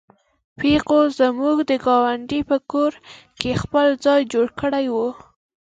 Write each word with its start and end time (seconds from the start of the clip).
پيغو 0.59 0.99
زموږ 1.19 1.57
د 1.69 1.71
ګاونډي 1.85 2.41
په 2.49 2.57
کور 2.71 2.91
کې 3.39 3.51
خپل 3.61 3.87
ځای 4.05 4.21
جوړ 4.33 4.47
کړی 4.61 4.85
و. 4.95 4.95